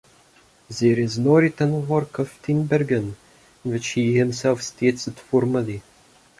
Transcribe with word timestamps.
There 0.79 0.97
is 0.97 1.19
no 1.19 1.35
written 1.35 1.87
work 1.87 2.17
of 2.17 2.31
Tinbergen 2.41 3.13
in 3.63 3.71
which 3.71 3.89
he 3.89 4.15
himself 4.17 4.63
states 4.63 5.07
it 5.07 5.19
formally. 5.19 5.83